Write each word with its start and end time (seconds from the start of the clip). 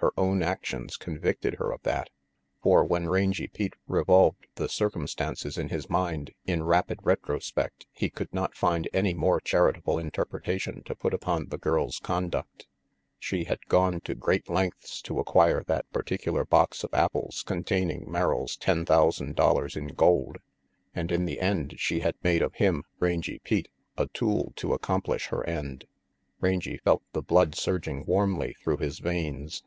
Her 0.00 0.12
own 0.16 0.44
actions 0.44 0.96
convicted 0.96 1.54
her 1.54 1.72
of 1.72 1.82
that. 1.82 2.08
For 2.62 2.84
when 2.84 3.08
Rangy 3.08 3.48
Pete 3.48 3.74
revolved 3.88 4.46
the 4.54 4.68
circumstances 4.68 5.58
in 5.58 5.70
his 5.70 5.90
mind 5.90 6.30
in 6.46 6.62
rapid 6.62 7.00
retrospect 7.02 7.84
he 7.90 8.08
could 8.08 8.32
not 8.32 8.54
find 8.54 8.88
any 8.92 9.12
more 9.12 9.40
charitable 9.40 9.98
interpretation 9.98 10.84
to 10.84 10.94
put 10.94 11.12
upon 11.12 11.48
the 11.48 11.58
girl's 11.58 11.98
conduct. 11.98 12.68
She 13.18 13.42
had 13.44 13.66
gone 13.66 14.00
to 14.02 14.14
great 14.14 14.48
lengths 14.48 15.02
to 15.02 15.18
acquire 15.18 15.64
that 15.64 15.90
particular 15.90 16.44
box 16.44 16.84
of 16.84 16.94
apples 16.94 17.42
containing 17.44 18.08
Merrill's 18.08 18.56
ten 18.56 18.86
thousand 18.86 19.34
dollars 19.34 19.74
in 19.74 19.88
gold, 19.88 20.38
and 20.94 21.10
in 21.10 21.24
the 21.24 21.40
end 21.40 21.74
she 21.78 21.98
had 22.00 22.14
made 22.22 22.40
of 22.40 22.54
him, 22.54 22.84
Rangy 23.00 23.40
Pete, 23.42 23.68
a 23.96 24.06
tool 24.06 24.52
to 24.56 24.74
accomplish 24.74 25.26
her 25.26 25.44
end. 25.44 25.88
Rangy 26.40 26.76
felt 26.76 27.02
the 27.14 27.22
blood 27.22 27.56
surging 27.56 28.04
warmly 28.06 28.54
through 28.62 28.76
his 28.76 29.00
veins. 29.00 29.64